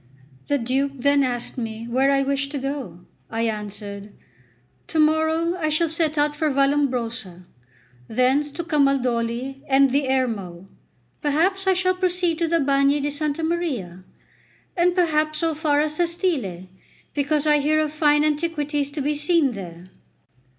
The 0.47 0.57
Duke 0.57 0.93
then 0.95 1.21
asked 1.23 1.59
me 1.59 1.87
where 1.87 2.09
I 2.09 2.23
wished 2.23 2.49
to 2.53 2.57
go. 2.57 3.01
I 3.29 3.41
answered: 3.41 4.11
"To 4.87 4.97
morrow 4.97 5.53
I 5.55 5.69
shall 5.69 5.89
set 5.89 6.17
out 6.17 6.35
for 6.35 6.49
Vallombrosa, 6.49 7.43
thence 8.07 8.49
to 8.49 8.63
Camaldoli 8.63 9.61
and 9.67 9.91
the 9.91 10.09
Ermo, 10.09 10.67
afterwards 11.23 11.67
I 11.67 11.73
shall 11.73 11.93
proceed 11.93 12.39
to 12.39 12.47
the 12.47 12.59
Bagni 12.59 12.99
di 12.99 13.11
Santa 13.11 13.43
Maria, 13.43 14.03
and 14.75 14.95
perhaps 14.95 15.37
so 15.37 15.53
far 15.53 15.79
as 15.81 15.97
Sestile, 15.99 16.67
because 17.13 17.45
I 17.45 17.59
hear 17.59 17.77
of 17.79 17.93
fine 17.93 18.23
antiquities 18.25 18.89
to 18.93 19.01
be 19.01 19.13
seen 19.13 19.51
there. 19.51 19.91